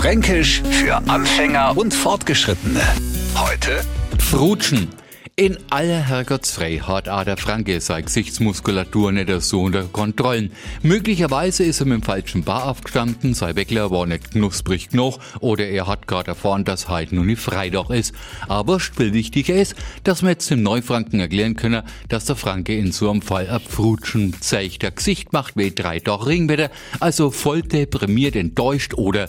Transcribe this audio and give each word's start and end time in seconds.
Fränkisch 0.00 0.62
für 0.62 0.96
Anfänger 1.10 1.76
und 1.76 1.92
Fortgeschrittene. 1.92 2.80
Heute 3.34 3.84
Frutschen. 4.18 4.88
In 5.36 5.58
aller 5.68 6.00
Herrgottsfrei 6.00 6.78
hat 6.78 7.10
auch 7.10 7.24
der 7.24 7.36
Franke 7.36 7.82
seine 7.82 8.04
Gesichtsmuskulatur 8.04 9.12
nicht 9.12 9.28
so 9.42 9.60
unter 9.60 9.84
Kontrollen. 9.84 10.52
Möglicherweise 10.82 11.64
ist 11.64 11.80
er 11.80 11.86
mit 11.86 12.00
dem 12.00 12.02
falschen 12.02 12.44
Bar 12.44 12.68
aufgestanden, 12.70 13.34
sein 13.34 13.56
Weckler 13.56 13.90
war 13.90 14.06
nicht 14.06 14.30
knusprig 14.30 14.88
genug 14.88 15.18
oder 15.40 15.68
er 15.68 15.86
hat 15.86 16.06
gerade 16.06 16.28
erfahren, 16.28 16.64
dass 16.64 16.88
heute 16.88 17.14
nun 17.14 17.26
nicht 17.26 17.42
Freitag 17.42 17.90
ist. 17.90 18.14
Aber 18.48 18.80
viel 18.80 19.12
wichtiger 19.12 19.54
ist, 19.54 19.74
dass 20.04 20.22
wir 20.22 20.30
jetzt 20.30 20.50
dem 20.50 20.62
Neufranken 20.62 21.20
erklären 21.20 21.56
können, 21.56 21.82
dass 22.08 22.24
der 22.24 22.36
Franke 22.36 22.74
in 22.74 22.90
so 22.90 23.10
einem 23.10 23.20
Fall 23.20 23.50
ab 23.50 23.62
Frutschen 23.68 24.34
zeigt. 24.40 24.80
Der 24.80 24.92
Gesicht 24.92 25.34
macht 25.34 25.58
wie 25.58 25.70
drei 25.74 26.00
Tage 26.00 26.26
Ringwetter, 26.26 26.70
also 27.00 27.30
voll 27.30 27.60
deprimiert, 27.60 28.34
enttäuscht 28.34 28.94
oder 28.94 29.28